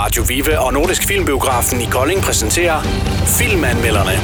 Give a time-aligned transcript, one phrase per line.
[0.00, 2.82] Radio Vive og Nordisk Filmbiografen i Kolding præsenterer
[3.26, 4.16] Filmanmelderne.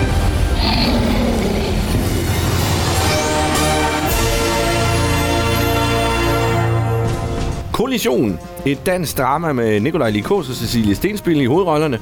[7.72, 8.38] Kollision.
[8.66, 11.98] Et dansk drama med Nikolaj Likos og Cecilie Stenspil i hovedrollerne.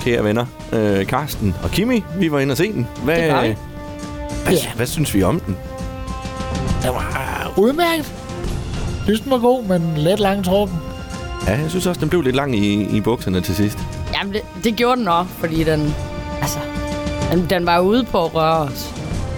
[0.00, 2.86] Kære venner, øh, Karsten og Kimi, vi var inde og se den.
[3.04, 3.56] Hvad, Det var vi.
[4.44, 4.72] hvad, Ja.
[4.76, 5.56] hvad synes vi om den?
[6.82, 8.12] Det var udmærket.
[8.96, 10.79] Jeg synes, den var god, men lidt langtrukken.
[11.46, 13.78] Ja, jeg synes også, den blev lidt lang i, i bukserne til sidst.
[14.18, 15.94] Jamen, det, det gjorde den også, fordi den...
[16.40, 16.58] Altså,
[17.32, 18.94] den, den var ude på at røre os.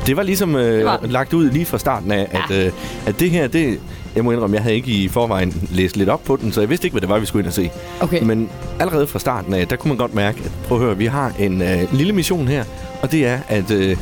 [0.07, 2.73] Det var ligesom øh, Det var lagt ud lige fra starten af, at, øh,
[3.07, 3.81] at det her, det...
[4.17, 6.71] Jeg må indrømme, jeg havde ikke i forvejen læst lidt op på den, så jeg
[6.71, 7.71] vidste ikke, hvad det var, vi skulle ind og se.
[8.01, 8.23] Okay.
[8.23, 8.49] Men
[8.81, 11.33] allerede fra starten af, der kunne man godt mærke, at prøv at høre, vi har
[11.39, 12.65] en øh, lille mission her,
[13.03, 13.97] og det er, at øh,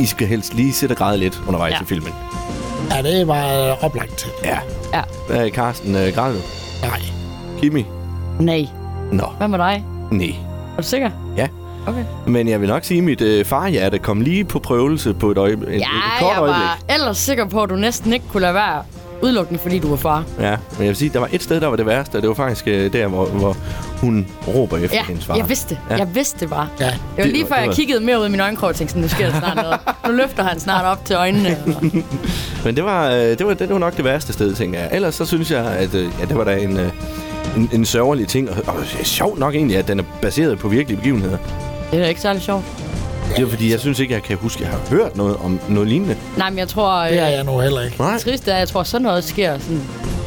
[0.00, 1.80] I skal helst lige sætte og græde lidt undervejs Ja.
[1.82, 2.12] i filmen.
[2.90, 4.30] Ja, det var øh, oplagt til.
[4.44, 4.58] Ja.
[4.94, 5.02] Ja.
[5.28, 6.34] Hvad er Carsten øh, græd?
[6.82, 7.00] Nej.
[7.62, 7.84] Kimi?
[8.40, 8.66] Nej.
[9.12, 9.84] Nå, Hvad med dig?
[10.10, 10.34] nej.
[10.76, 11.10] Er du sikker?
[11.36, 11.48] Ja.
[11.86, 12.04] Okay.
[12.26, 15.38] Men jeg vil nok sige, at mit øh, farhjerte kom lige på prøvelse på et,
[15.38, 16.60] øjeblik, et, Ja, et kort jeg øjeblik.
[16.62, 18.82] var ellers sikker på, at du næsten ikke kunne lade være
[19.22, 20.24] udelukkende, fordi du var far.
[20.40, 22.28] Ja, men jeg vil sige, der var et sted, der var det værste, og det
[22.28, 23.56] var faktisk øh, der, hvor, hvor
[24.00, 25.36] hun råber efter Ja, hendes far.
[25.36, 25.78] jeg vidste det.
[25.90, 25.96] Ja.
[25.96, 26.68] Jeg vidste det bare.
[26.80, 26.84] Ja.
[26.86, 28.68] Det var Det lige var- før, det jeg var- kiggede mere ud i mine øjenkrog
[28.68, 29.78] og tænkte sådan, nu sker der snart noget.
[30.06, 31.56] Nu løfter han snart op til øjnene.
[32.64, 34.88] Men det var, øh, det, var, det var nok det værste sted, tænker jeg.
[34.92, 36.88] Ellers så synes jeg, at øh, ja, det var da en, øh,
[37.56, 38.50] en, en sørgelig ting.
[38.50, 41.36] Og, og det er sjovt nok egentlig, at den er baseret på virkelige begivenheder.
[41.90, 42.64] Det er da ikke særlig sjovt.
[43.36, 45.60] Det er fordi, jeg synes ikke, jeg kan huske, at jeg har hørt noget om
[45.68, 46.16] noget lignende.
[46.36, 47.02] Nej, men jeg tror...
[47.02, 47.96] Det er Øh, jeg nu heller ikke.
[47.98, 48.12] Nej.
[48.12, 49.80] det triste er, at jeg tror, sådan noget sker sådan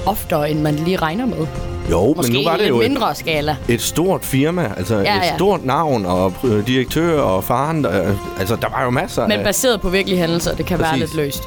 [0.05, 1.47] oftere, end man lige regner med.
[1.91, 3.55] Jo, Måske men nu var det jo et, mindre skala.
[3.69, 5.35] et stort firma, altså Ja, et ja.
[5.35, 7.83] stort navn, og øh, direktør og faren.
[7.83, 9.43] Der, altså, der var jo masser Men af...
[9.45, 11.01] baseret på virkelige hændelser, det kan være Præcis.
[11.01, 11.43] lidt løst.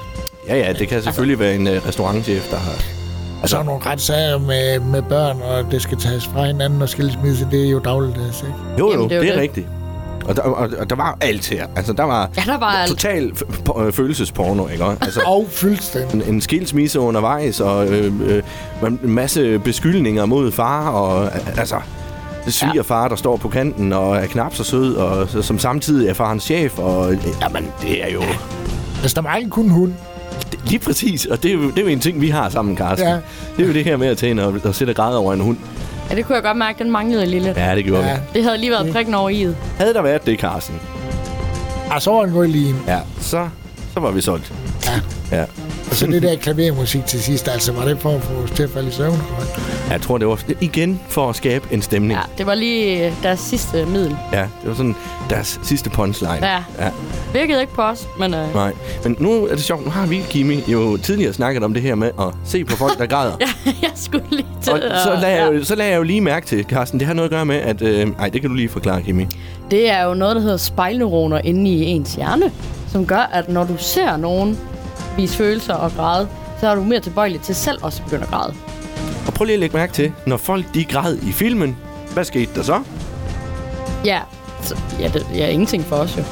[0.48, 2.72] Ja, ja, det kan selvfølgelig være en øh, restaurantchef, der har...
[3.42, 6.89] Og så er nogle retssager med, med børn, og det skal tages fra hinanden og
[6.89, 7.48] skilsmisse.
[7.50, 8.55] Det er jo dagligdags, ikke?
[8.78, 9.42] Jo, jo, Jamen, det det er, jo det er det.
[9.42, 9.67] rigtigt.
[10.25, 11.66] Og der, og, og der var alt her.
[11.77, 12.91] Altså, der var Ja, der var alt.
[12.91, 14.84] total f- p- øh, følelsesporno, ikke?
[14.84, 16.15] Altså, Og fuldstændig.
[16.28, 18.43] en, en skilsmisse undervejs, og øh, øh,
[18.82, 21.77] en masse beskyldninger mod far, og øh, altså...
[22.47, 26.15] Svigerfar, der står på kanten og er knap så sød, og så- som samtidig er
[26.15, 28.22] farens chef, og øh, jamen, det er jo
[29.00, 29.93] Hvis der mangler kun hund.
[30.53, 32.76] Det, lige præcis, og det er, jo, det er jo en ting, vi har sammen,
[32.76, 33.09] Carsten.
[33.09, 33.14] Ja.
[33.56, 35.41] Det er jo det her med at tage ind og, og sætte græde over en
[35.41, 35.56] hund.
[36.10, 37.56] Ja, det kunne jeg godt mærke, den manglede lige lidt.
[37.56, 38.14] Ja, det gjorde Ja.
[38.14, 38.20] vi.
[38.34, 39.54] Det havde lige været prikken over i'et.
[39.78, 40.75] Havde der været det, Carsten,
[41.91, 42.75] Og så var den gået lige.
[42.86, 43.48] ja, så,
[43.94, 44.53] så var vi solgt.
[44.86, 45.36] Ja.
[45.38, 45.44] Ja.
[45.91, 48.62] Og så det der klavermusik til sidst, altså var det for at få os til
[48.62, 49.22] at falde i søvn?
[49.91, 52.12] Jeg tror, det var igen for at skabe en stemning.
[52.12, 54.16] Ja, det var lige øh, deres sidste middel.
[54.32, 54.97] Ja, det var sådan
[55.31, 56.47] deres sidste punchline.
[56.47, 56.62] Ja.
[56.78, 56.91] ja.
[57.32, 58.72] Virkede ikke på os, men øh, Nej,
[59.04, 59.84] men nu er det sjovt.
[59.84, 62.98] Nu har vi, Kimi, jo tidligere snakket om det her med at se på folk,
[62.98, 63.32] der græder.
[63.41, 65.59] ja, jeg skulle lige til Og så lagde, jeg, ja.
[65.59, 67.56] jo, så lagde jeg jo lige mærke til, Carsten, det har noget at gøre med,
[67.56, 67.82] at...
[67.82, 69.27] Øh, ej, det kan du lige forklare, Kimi.
[69.71, 72.53] Det er jo noget, der hedder spejlneuroner inde i ens hjerne,
[72.88, 74.59] som gør, at når du ser nogen
[75.18, 76.28] vise følelser og græde,
[76.60, 78.54] så er du mere tilbøjelig til selv også at begynde at græde.
[79.26, 81.76] Og prøv lige at lægge mærke til, når folk de græd i filmen,
[82.12, 82.80] hvad skete der så?
[84.04, 84.20] Ja,
[84.62, 86.22] så, ja, det ja, ingenting for os jo.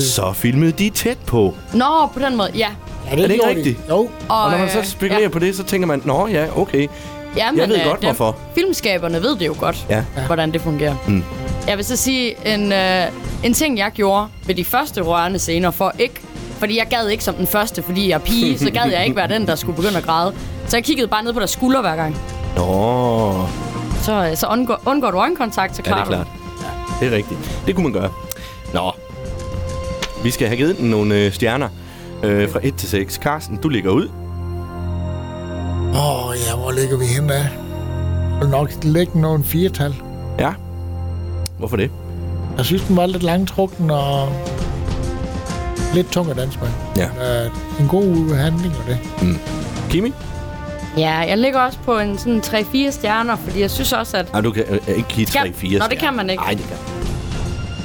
[0.00, 1.54] Så filmede de tæt på.
[1.74, 2.68] Nå, på den måde, ja.
[3.10, 3.78] Ja, det Er det ikke rigtigt?
[3.88, 3.96] Jo.
[3.96, 5.28] Og, Og når man øh, så spekulerer ja.
[5.28, 6.88] på det, så tænker man, nå ja, okay.
[7.36, 8.36] Ja, Jeg ved øh, godt, dem- hvorfor.
[8.54, 10.04] Filmskaberne ved det jo godt, Ja.
[10.26, 10.94] hvordan det fungerer.
[11.08, 11.24] Mm.
[11.68, 13.02] Jeg vil så sige, en, øh,
[13.44, 16.14] en ting, jeg gjorde ved de første rørende scener, for ikke...
[16.58, 19.16] Fordi jeg gad ikke som den første, fordi jeg er pige, så gad jeg ikke
[19.16, 20.32] være den, der skulle begynde at græde.
[20.66, 22.16] Så jeg kiggede bare ned på deres skulder hver gang.
[22.56, 23.46] Nå,
[24.02, 26.26] Så, øh, så undgår, undgår du øjenkontakt, så ja, det klarer er klart.
[27.00, 27.60] Det er rigtigt.
[27.66, 28.10] Det kunne man gøre.
[28.74, 28.92] Nå,
[30.24, 31.68] vi skal have givet den nogle øh, stjerner
[32.22, 33.14] øh, fra 1 til 6.
[33.14, 34.08] Carsten, du ligger ud.
[35.88, 37.42] Åh, ja, hvor ligger vi henne af?
[37.42, 39.94] Jeg vil nok lægge nogle firetal.
[40.38, 40.52] Ja.
[41.58, 41.90] Hvorfor det?
[42.56, 44.28] Jeg synes, den var lidt langtrukken og
[45.94, 46.68] lidt tung at danse med.
[46.96, 47.44] Ja.
[47.44, 47.50] Øh,
[47.80, 48.98] en god handling og det.
[49.90, 50.12] Kimi?
[50.96, 54.32] Ja, jeg ligger også på en sådan 3-4 stjerner, fordi jeg synes også, at...
[54.32, 56.42] Nej, du kan øh, ikke give Kan- 3-4 Nå, det kan man ikke.
[56.42, 56.76] Nej, det kan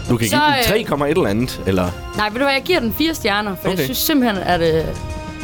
[0.10, 1.90] Du kan Så, give øh, den 3, et eller andet, eller...
[2.18, 3.70] Nej, ved du hvad, jeg giver den 4 stjerner, for okay.
[3.70, 3.78] Okay.
[3.78, 4.86] jeg synes simpelthen, at øh,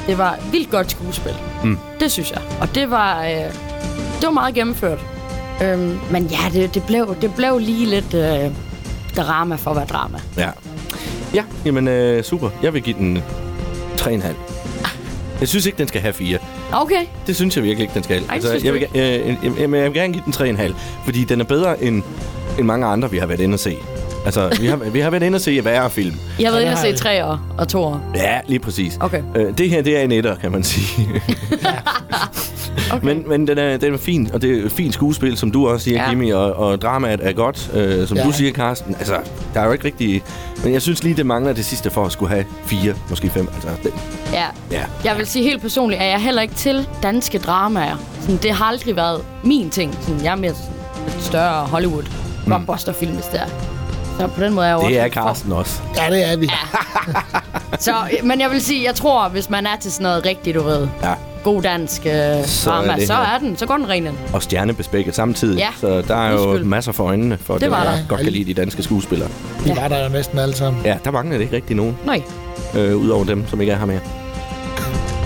[0.07, 1.33] det var vildt godt skuespil.
[1.63, 1.78] Mm.
[2.00, 2.42] Det synes jeg.
[2.62, 3.30] Og det var, øh,
[4.19, 5.00] det var meget gennemført.
[5.63, 8.51] Øhm, men ja, det, det, blev, det blev lige lidt øh,
[9.18, 10.18] drama for at være drama.
[10.38, 10.50] Ja.
[11.34, 12.50] Ja, jamen øh, super.
[12.64, 13.18] Jeg vil give den
[13.98, 14.28] 3,5.
[15.40, 16.38] Jeg synes ikke, den skal have 4.
[16.72, 17.06] Okay.
[17.28, 18.24] Det synes jeg virkelig ikke, den skal.
[18.30, 20.74] Ej, synes jeg, vil, øh, jeg, jeg, jeg vil gerne give den 3,5,
[21.06, 22.04] fordi den er bedre end,
[22.58, 23.78] end mange andre, vi har været inde og se.
[24.26, 26.16] Altså, vi har, vi har været inde og se værre film.
[26.40, 26.98] Jeg har været inde og se vi.
[26.98, 28.00] træer og toer.
[28.16, 28.98] Ja, lige præcis.
[29.00, 29.24] Okay.
[29.36, 31.08] Øh, det her, det er en etter, kan man sige.
[32.91, 33.06] Okay.
[33.06, 35.68] Men, men den, er, den er fin, og det er et fint skuespil, som du
[35.68, 36.03] også siger, Ja.
[36.03, 36.09] ja.
[36.09, 38.24] Kimi, og, og dramaet er godt, øh, som Ja.
[38.24, 38.27] ja.
[38.27, 38.95] du siger, Carsten.
[39.00, 39.18] Altså,
[39.53, 40.24] der er jo ikke rigtig...
[40.63, 43.47] Men jeg synes lige, det mangler det sidste for at skulle have fire, måske fem.
[43.53, 43.94] Altså, det,
[44.33, 44.45] Ja.
[44.71, 44.83] ja.
[45.03, 47.95] Jeg vil sige helt personligt, at jeg heller ikke til danske dramaer.
[48.21, 49.97] Sådan, det har aldrig været min ting.
[50.01, 50.74] Sådan, jeg er mere sådan,
[51.07, 52.03] lidt større Hollywood
[52.45, 53.45] blockbuster-film, hvis det er.
[54.19, 55.80] Så på den måde er jeg Det er lidt for- Carsten også.
[55.97, 56.50] Ja, det er vi.
[57.80, 57.94] Så,
[58.24, 60.88] men jeg vil sige, jeg tror, hvis man er til sådan noget rigtigt, du ved,
[61.03, 61.13] Ja.
[61.44, 62.12] God dansk øh,
[62.45, 63.21] Så er drama, det så her.
[63.36, 64.15] er den, så går den ren ind.
[64.33, 65.57] Og stjernebespækket samtidig.
[65.57, 65.69] Ja.
[65.81, 66.65] Så der er jo Undskyld.
[66.65, 67.97] masser for øjnene, for Det dem, var der der.
[68.09, 69.30] godt kan lide de danske skuespillere.
[69.63, 69.81] Vi Ja.
[69.81, 70.81] var der jo næsten alle sammen.
[70.86, 72.21] Ja, der mangler det ikke rigtig nogen, Nej.
[72.75, 74.00] øh, udover dem, som ikke er her mere.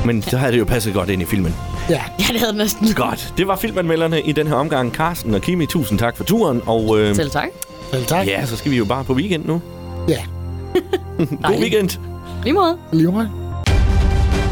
[0.06, 1.56] Men så havde det jo passet godt ind i filmen.
[1.90, 2.02] Ja.
[2.20, 2.94] Ja, det havde næsten.
[2.96, 3.34] Godt.
[3.38, 4.92] Det var filmanmelderne i den her omgang.
[4.94, 6.62] Carsten og Kimi, tusind tak for turen.
[6.66, 7.48] Og øh, Selv tak.
[7.92, 8.28] Selv tak.
[8.28, 9.62] ja, så skal vi jo bare på weekend nu.
[10.10, 10.18] Ja.
[11.48, 11.90] God weekend.
[12.44, 12.78] Lige måde.
[12.92, 13.30] Lige måde.